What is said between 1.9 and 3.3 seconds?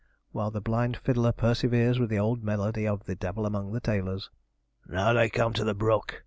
with the old melody of 'The